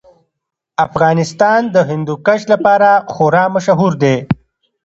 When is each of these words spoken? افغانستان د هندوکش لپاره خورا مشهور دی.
افغانستان 0.87 1.61
د 1.73 1.75
هندوکش 1.89 2.41
لپاره 2.53 2.89
خورا 3.13 3.45
مشهور 3.55 3.93
دی. 4.03 4.15